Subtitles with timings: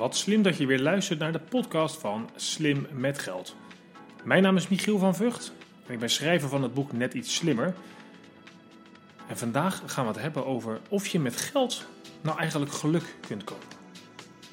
[0.00, 3.56] Wat slim dat je weer luistert naar de podcast van Slim met Geld.
[4.24, 5.52] Mijn naam is Michiel van Vught
[5.86, 7.74] en ik ben schrijver van het boek Net iets slimmer.
[9.28, 11.86] En vandaag gaan we het hebben over of je met geld
[12.20, 13.68] nou eigenlijk geluk kunt kopen.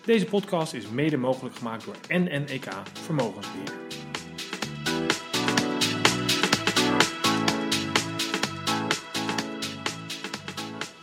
[0.06, 3.74] Deze podcast is mede mogelijk gemaakt door NNEK Vermogensbeheer.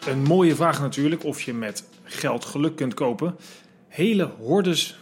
[0.07, 3.37] Een mooie vraag natuurlijk of je met geld geluk kunt kopen.
[3.95, 4.98] Hele hordes,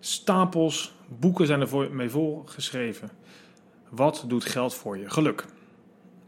[0.00, 3.10] stapels, boeken zijn er mee volgeschreven.
[3.88, 5.10] Wat doet geld voor je?
[5.10, 5.44] Geluk.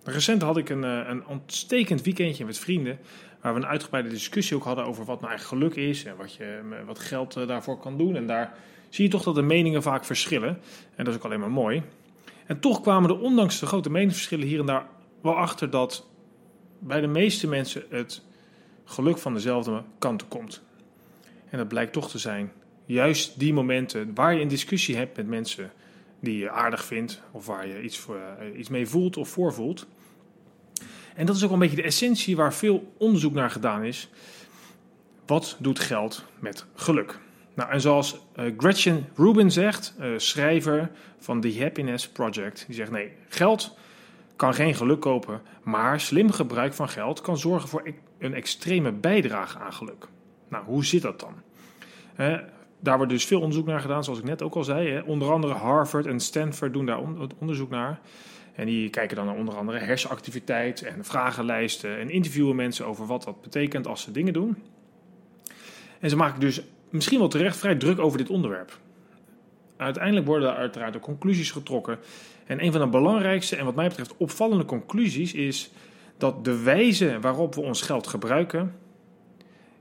[0.05, 2.98] Recent had ik een, eh, een ontstekend weekendje met vrienden.
[3.41, 6.04] Waar we een uitgebreide discussie ook hadden over wat nou eigenlijk geluk is.
[6.04, 8.16] En wat, je, wat geld eh, daarvoor kan doen.
[8.16, 8.54] En daar
[8.88, 10.59] zie je toch dat de meningen vaak verschillen.
[10.95, 11.82] En dat is ook alleen maar mooi.
[12.46, 14.87] En toch kwamen er ondanks de grote meningsverschillen hier en daar
[15.23, 16.06] wel achter dat
[16.79, 18.23] bij de meeste mensen het
[18.84, 20.62] geluk van dezelfde kant komt.
[21.50, 22.52] En dat blijkt toch te zijn
[22.92, 25.73] juist die momenten waar je een discussie hebt met mensen
[26.20, 29.87] die je aardig vindt, of waar je iets, voor, eh, iets mee voelt of voorvoelt.
[31.15, 34.10] En dat is ook een beetje de essentie waar veel onderzoek naar gedaan is.
[35.26, 37.18] Wat doet geld met geluk?
[37.54, 42.90] Nou, en zoals uh, Gretchen Rubin zegt, uh, schrijver van The Happiness Project, die zegt
[42.90, 43.76] nee, geld
[44.37, 48.93] kan geen geluk kopen, maar slim gebruik van geld kan zorgen voor e- een extreme
[48.93, 50.09] bijdrage aan geluk.
[50.51, 51.34] Nou, hoe zit dat dan?
[52.80, 54.90] daar wordt dus veel onderzoek naar gedaan, zoals ik net ook al zei.
[54.90, 55.01] Hè.
[55.01, 57.01] Onder andere Harvard en Stanford doen daar
[57.38, 58.01] onderzoek naar.
[58.54, 63.24] En die kijken dan naar onder andere hersenactiviteit en vragenlijsten en interviewen mensen over wat
[63.24, 64.56] dat betekent als ze dingen doen.
[66.00, 66.60] En ze maken dus
[66.91, 68.78] misschien wel terecht vrij druk over dit onderwerp.
[69.76, 71.98] Uiteindelijk worden er uiteraard de conclusies getrokken.
[72.47, 75.71] En een van de belangrijkste en wat mij betreft opvallende conclusies is
[76.16, 78.75] dat de wijze waarop we ons geld gebruiken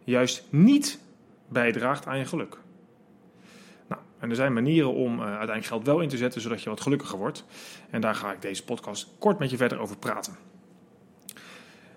[0.09, 0.99] juist niet
[1.47, 2.57] bijdraagt aan je geluk.
[3.87, 6.69] Nou, en er zijn manieren om uh, uiteindelijk geld wel in te zetten zodat je
[6.69, 7.45] wat gelukkiger wordt.
[7.89, 10.35] En daar ga ik deze podcast kort met je verder over praten.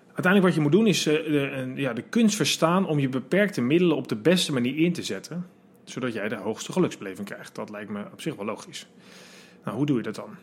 [0.05, 3.61] Uiteindelijk wat je moet doen is uh, de, ja, de kunst verstaan om je beperkte
[3.61, 5.49] middelen op de beste manier in te zetten,
[5.83, 7.55] zodat jij de hoogste geluksbeleving krijgt.
[7.55, 8.87] Dat lijkt me op zich wel logisch.
[9.63, 10.35] Nou, hoe doe je dat dan?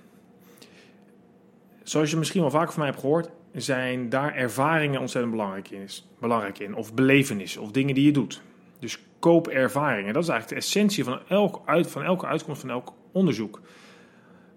[1.83, 5.89] Zoals je misschien wel vaker van mij hebt gehoord, zijn daar ervaringen ontzettend belangrijk in,
[6.21, 6.75] belangrijk in.
[6.75, 8.43] Of belevenissen, of dingen die je doet.
[8.79, 10.13] Dus koop ervaringen.
[10.13, 13.61] Dat is eigenlijk de essentie van, elk uit, van elke uitkomst van elk onderzoek.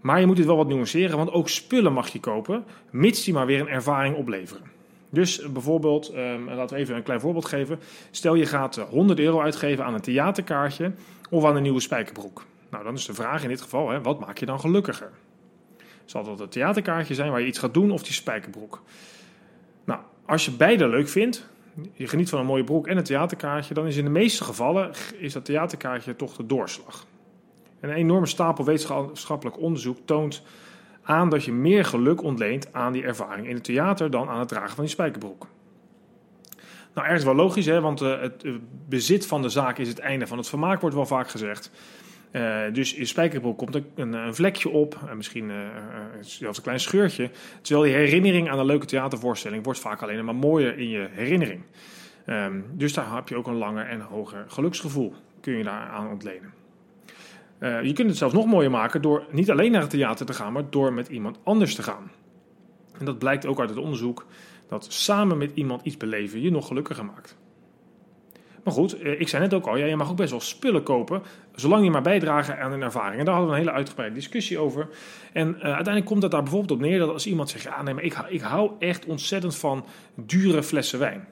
[0.01, 3.33] Maar je moet dit wel wat nuanceren, want ook spullen mag je kopen, mits die
[3.33, 4.71] maar weer een ervaring opleveren.
[5.09, 7.79] Dus bijvoorbeeld, um, laten we even een klein voorbeeld geven.
[8.11, 10.91] Stel je gaat 100 euro uitgeven aan een theaterkaartje
[11.29, 12.45] of aan een nieuwe spijkerbroek.
[12.69, 15.11] Nou, dan is de vraag in dit geval, hè, wat maak je dan gelukkiger?
[16.05, 18.81] Zal dat het theaterkaartje zijn waar je iets gaat doen of die spijkerbroek?
[19.83, 21.49] Nou, als je beide leuk vindt,
[21.93, 24.91] je geniet van een mooie broek en een theaterkaartje, dan is in de meeste gevallen
[25.17, 27.05] is dat theaterkaartje toch de doorslag.
[27.79, 30.43] Een enorme stapel wetenschappelijk onderzoek toont
[31.03, 34.47] aan dat je meer geluk ontleent aan die ervaring in het theater dan aan het
[34.47, 35.47] dragen van die spijkerbroek.
[36.93, 38.45] Nou, ergens wel logisch, hè, want uh, het
[38.89, 41.71] bezit van de zaak is het einde van het vermaak, wordt wel vaak gezegd.
[42.33, 45.55] Uh, dus in spijkerbroek komt een, een vlekje op, en misschien uh,
[46.21, 47.29] zelfs een klein scheurtje.
[47.61, 51.61] Terwijl die herinnering aan een leuke theatervoorstelling wordt vaak alleen maar mooier in je herinnering.
[52.25, 56.09] Um, dus daar heb je ook een langer en hoger geluksgevoel, kun je daar aan
[56.09, 56.53] ontlenen.
[57.59, 60.53] Je kunt het zelfs nog mooier maken door niet alleen naar het theater te gaan,
[60.53, 62.11] maar door met iemand anders te gaan.
[62.99, 64.25] En dat blijkt ook uit het onderzoek
[64.67, 67.37] dat samen met iemand iets beleven je nog gelukkiger maakt.
[68.63, 70.83] Maar goed, eh, ik zei net ook al, ja, je mag ook best wel spullen
[70.83, 71.21] kopen,
[71.55, 73.19] zolang je maar bijdragen aan een ervaring.
[73.19, 74.89] En daar hadden we een hele uitgebreide discussie over.
[75.33, 77.93] En uh, uiteindelijk komt het daar bijvoorbeeld op neer dat als iemand zegt, ja, nee,
[77.93, 79.85] maar ik, ik hou echt ontzettend van
[80.15, 81.27] dure flessen wijn.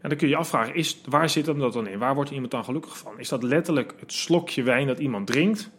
[0.00, 1.98] En dan kun je je afvragen, is, waar zit hem dat dan in?
[1.98, 3.12] Waar wordt iemand dan gelukkig van?
[3.18, 5.70] Is dat letterlijk het slokje wijn dat iemand drinkt?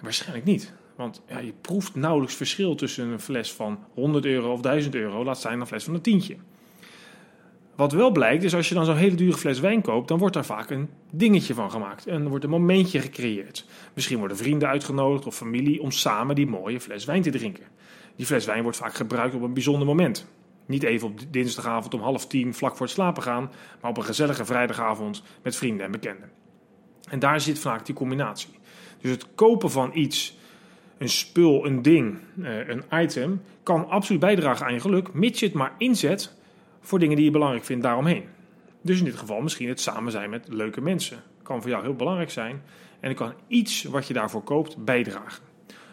[0.00, 0.74] Waarschijnlijk niet.
[0.96, 5.24] Want ja, je proeft nauwelijks verschil tussen een fles van 100 euro of 1000 euro,
[5.24, 6.36] laat zijn een fles van een tientje.
[7.76, 10.34] Wat wel blijkt, is als je dan zo'n hele dure fles wijn koopt, dan wordt
[10.34, 12.06] daar vaak een dingetje van gemaakt.
[12.06, 13.64] En er wordt een momentje gecreëerd.
[13.94, 17.64] Misschien worden vrienden uitgenodigd of familie om samen die mooie fles wijn te drinken.
[18.16, 20.26] Die fles wijn wordt vaak gebruikt op een bijzonder moment.
[20.66, 23.50] Niet even op dinsdagavond om half tien vlak voor het slapen gaan,
[23.80, 26.30] maar op een gezellige vrijdagavond met vrienden en bekenden.
[27.08, 28.50] En daar zit vaak die combinatie.
[29.00, 30.38] Dus het kopen van iets,
[30.98, 35.46] een spul, een ding, eh, een item, kan absoluut bijdragen aan je geluk, mits je
[35.46, 36.34] het maar inzet
[36.86, 38.24] voor dingen die je belangrijk vindt daaromheen.
[38.82, 41.22] Dus in dit geval misschien het samen zijn met leuke mensen.
[41.42, 42.62] Kan voor jou heel belangrijk zijn
[43.00, 45.42] en het kan iets wat je daarvoor koopt bijdragen.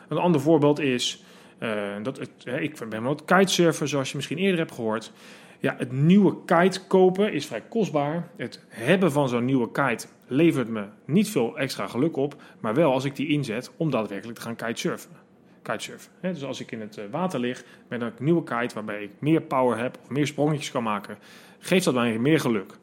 [0.08, 1.24] Een ander voorbeeld is
[1.60, 1.72] uh,
[2.04, 2.30] dat het,
[2.60, 5.12] ik ben wat kitesurfer, zoals je misschien eerder hebt gehoord.
[5.60, 8.30] Ja, het nieuwe kite kopen is vrij kostbaar.
[8.38, 12.92] Het hebben van zo'n nieuwe kite levert me niet veel extra geluk op, maar wel
[12.92, 15.23] als ik die inzet om daadwerkelijk te gaan kitesurfen.
[15.64, 16.12] Kitesurfen.
[16.22, 19.42] Dus als ik in het eh, water lig met een nieuwe kite waarbij ik meer
[19.42, 21.18] power heb of meer sprongetjes kan maken,
[21.60, 22.78] geeft dat mij meer geluk.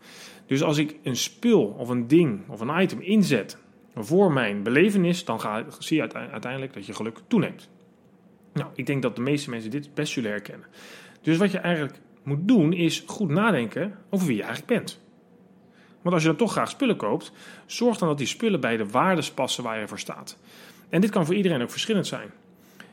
[0.47, 3.59] Dus als ik een spul of een ding of een item inzet
[3.95, 7.69] voor mijn belevenis, dan ga, zie je uiteindelijk dat je geluk toeneemt.
[8.53, 10.67] Nou, ik denk dat de meeste mensen dit best zullen herkennen.
[11.23, 15.01] Dus wat je eigenlijk moet doen, is goed nadenken over wie je eigenlijk bent.
[16.03, 17.33] Want als je dan toch graag spullen koopt,
[17.67, 20.39] zorg dan dat die spullen bij de waardes passen waar je voor staat.
[20.89, 22.31] En dit kan voor iedereen ook verschillend zijn.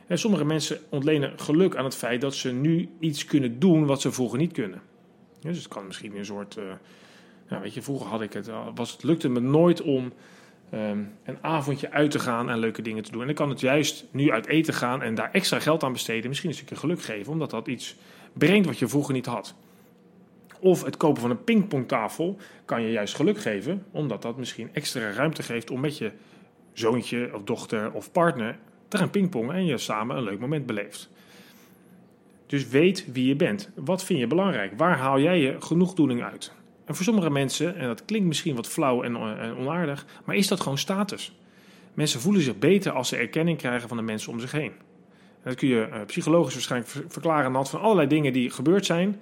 [0.08, 4.00] En sommige mensen ontlenen geluk aan het feit dat ze nu iets kunnen doen wat
[4.00, 4.80] ze vroeger niet kunnen.
[5.40, 6.56] Dus het kan misschien een soort.
[6.56, 6.64] Uh,
[7.48, 10.12] nou weet je, vroeger had ik het, was, het lukte me nooit om
[10.74, 13.20] um, een avondje uit te gaan en leuke dingen te doen.
[13.20, 16.28] En dan kan het juist nu uit eten gaan en daar extra geld aan besteden,
[16.28, 17.96] misschien een stukje geluk geven, omdat dat iets
[18.32, 19.54] brengt wat je vroeger niet had.
[20.60, 25.10] Of het kopen van een pingpongtafel kan je juist geluk geven, omdat dat misschien extra
[25.10, 26.12] ruimte geeft om met je
[26.72, 28.58] zoontje of dochter of partner
[28.88, 31.10] te gaan pingpongen en je samen een leuk moment beleeft.
[32.46, 33.70] Dus weet wie je bent.
[33.74, 34.72] Wat vind je belangrijk?
[34.76, 36.52] Waar haal jij je genoegdoening uit?
[36.84, 39.16] En voor sommige mensen, en dat klinkt misschien wat flauw en
[39.58, 41.36] onaardig, maar is dat gewoon status.
[41.94, 44.72] Mensen voelen zich beter als ze erkenning krijgen van de mensen om zich heen.
[45.42, 48.50] En dat kun je eh, psychologisch waarschijnlijk verklaren aan de hand van allerlei dingen die
[48.50, 49.16] gebeurd zijn.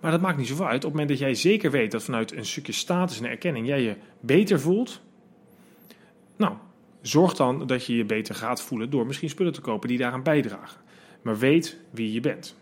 [0.00, 0.76] Maar dat maakt niet zoveel uit.
[0.76, 3.82] Op het moment dat jij zeker weet dat vanuit een stukje status en erkenning jij
[3.82, 5.00] je beter voelt.
[6.36, 6.54] Nou,
[7.02, 10.22] zorg dan dat je je beter gaat voelen door misschien spullen te kopen die daaraan
[10.22, 10.80] bijdragen.
[11.22, 12.56] Maar weet wie je bent.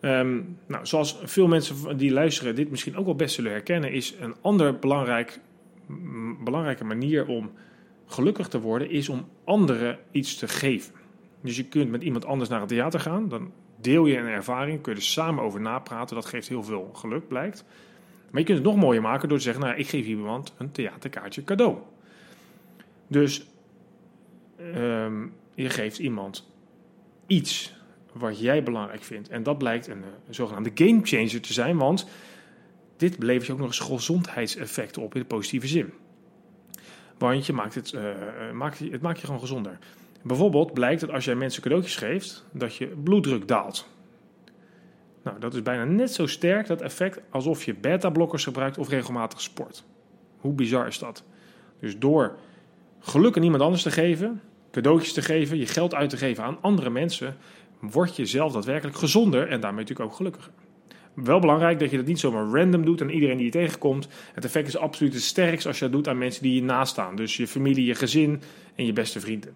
[0.00, 4.14] Ehm, nou, zoals veel mensen die luisteren dit misschien ook wel best zullen herkennen, is
[4.20, 5.40] een ander belangrijk,
[6.44, 7.52] belangrijke manier om
[8.06, 10.94] gelukkig te worden, is om anderen iets te geven.
[11.40, 14.80] Dus je kunt met iemand anders naar het theater gaan, dan deel je een ervaring,
[14.80, 17.64] kun je er samen over napraten, dat geeft heel veel geluk, blijkt.
[18.30, 20.70] Maar je kunt het nog mooier maken door te zeggen, nou, ik geef iemand een
[20.70, 21.76] theaterkaartje cadeau.
[23.08, 23.46] Dus
[24.56, 26.48] ehm, je geeft iemand
[27.26, 27.76] iets
[28.12, 29.28] wat jij belangrijk vindt.
[29.28, 32.06] En dat blijkt een, een zogenaamde game changer te zijn, want
[32.96, 35.92] dit levert je ook nog eens gezondheidseffecten op in de positieve zin.
[37.18, 38.02] Want je maakt het, uh,
[38.52, 39.78] maakt, het maakt je gewoon gezonder.
[40.22, 43.88] Bijvoorbeeld blijkt dat als jij mensen cadeautjes geeft, dat je bloeddruk daalt.
[45.22, 49.40] Nou, dat is bijna net zo sterk, dat effect, alsof je beta-blokkers gebruikt of regelmatig
[49.40, 49.84] sport.
[50.36, 51.24] Hoe bizar is dat?
[51.80, 52.36] Dus door
[53.00, 54.40] geluk aan iemand anders te geven,
[54.70, 57.36] cadeautjes te geven, je geld uit te geven aan andere mensen,
[57.80, 60.52] word je zelf daadwerkelijk gezonder en daarmee natuurlijk ook gelukkiger.
[61.14, 64.08] Wel belangrijk dat je dat niet zomaar random doet aan iedereen die je tegenkomt.
[64.34, 66.92] Het effect is absoluut het sterkst als je dat doet aan mensen die je naast
[66.92, 67.16] staan.
[67.16, 68.42] Dus je familie, je gezin
[68.74, 69.54] en je beste vrienden.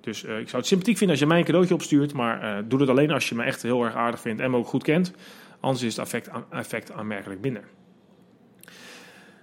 [0.00, 2.64] Dus uh, ik zou het sympathiek vinden als je mij een cadeautje opstuurt, maar uh,
[2.68, 4.82] doe het alleen als je me echt heel erg aardig vindt en me ook goed
[4.82, 5.12] kent.
[5.60, 7.64] Anders is het effect, effect aanmerkelijk minder.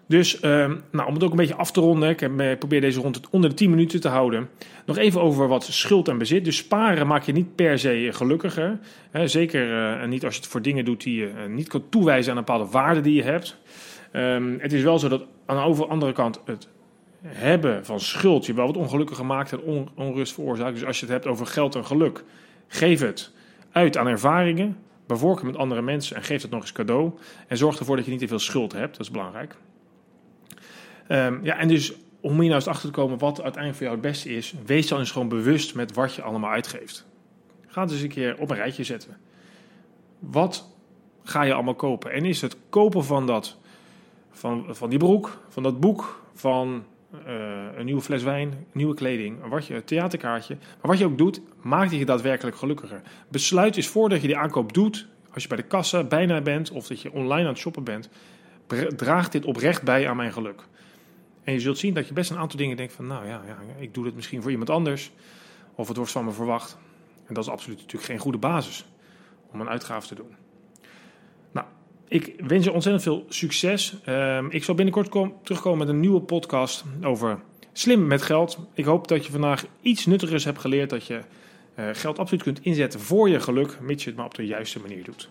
[0.07, 3.30] Dus uh, nou, om het ook een beetje af te ronden, ik, probeer deze rond
[3.30, 4.50] onder de 10 minuten te houden.
[4.86, 6.45] Nog even over wat schuld en bezit.
[6.45, 8.80] Dus sparen maakt je niet per se gelukkiger.
[9.12, 12.31] Hè, zeker uh, niet als je het voor dingen doet die je niet kan toewijzen
[12.31, 13.57] aan een bepaalde waarde die je hebt.
[14.13, 16.68] Um, het is wel zo dat aan de andere kant het
[17.24, 20.74] hebben van schuld je wel wat ongelukkiger maakt en on, onrust veroorzaakt.
[20.74, 22.24] Dus als je het hebt over geld en geluk,
[22.68, 23.31] geef het
[23.71, 24.77] uit aan ervaringen.
[25.07, 27.12] Bevork het met andere mensen en geef het nog eens cadeau.
[27.48, 28.92] En zorg ervoor dat je niet te veel schuld hebt.
[28.92, 29.56] Dat is belangrijk.
[31.09, 33.97] Um, ja, en dus om hier nou eens achter te komen wat uiteindelijk voor jou
[33.97, 37.06] het beste is, wees dan eens gewoon bewust met wat je allemaal uitgeeft.
[37.68, 39.18] Ga het eens een keer op een rijtje zetten.
[40.19, 40.76] Wat
[41.23, 42.11] ga je allemaal kopen?
[42.11, 43.57] En is het kopen van, dat,
[44.31, 46.83] van, van die broek, van dat boek, van
[47.28, 47.31] uh,
[47.76, 49.37] een nieuwe fles wijn, nieuwe kleding,
[49.69, 50.56] een theaterkaartje.
[50.56, 53.02] Maar wat je ook doet, maakt je daadwerkelijk gelukkiger.
[53.30, 56.87] Besluit eens voordat je die aankoop doet, als je bij de kassa bijna bent of
[56.87, 58.09] dat je online aan het shoppen bent,
[58.95, 60.64] draagt dit oprecht bij aan mijn geluk.
[61.47, 63.57] En je zult zien dat je best een aantal dingen denkt van, nou ja, ja,
[63.80, 65.11] ik doe dit misschien voor iemand anders.
[65.75, 66.77] Of het wordt van me verwacht.
[67.25, 68.85] En dat is absoluut natuurlijk geen goede basis
[69.51, 70.35] om een uitgave te doen.
[71.51, 71.66] Nou,
[72.07, 73.97] ik wens je ontzettend veel succes.
[74.06, 77.39] Uh, ik zal binnenkort kom, terugkomen met een nieuwe podcast over
[77.73, 78.59] slim met geld.
[78.73, 80.89] Ik hoop dat je vandaag iets nuttigers hebt geleerd.
[80.89, 81.21] Dat je
[81.75, 84.80] uh, geld absoluut kunt inzetten voor je geluk, mits je het maar op de juiste
[84.80, 85.30] manier doet.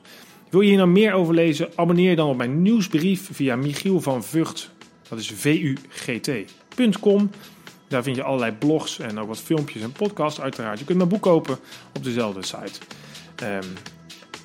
[0.50, 1.68] Wil je hier nou meer over lezen?
[1.74, 4.74] Abonneer je dan op mijn nieuwsbrief via Michiel van Vught
[5.08, 7.30] dat is vugt.com.
[7.88, 10.78] Daar vind je allerlei blogs en ook wat filmpjes en podcasts uiteraard.
[10.78, 11.58] Je kunt mijn boek kopen
[11.92, 12.80] op dezelfde site.
[13.42, 13.72] Um,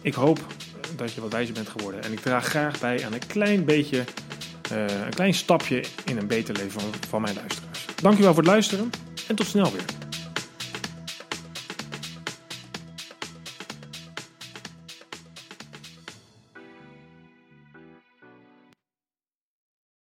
[0.01, 0.39] ik hoop
[0.95, 2.03] dat je wat wijzer bent geworden.
[2.03, 4.03] En ik draag graag bij aan een klein beetje,
[4.71, 7.85] uh, een klein stapje in een beter leven van, van mijn luisteraars.
[7.95, 8.89] Dankjewel voor het luisteren
[9.27, 10.00] en tot snel weer.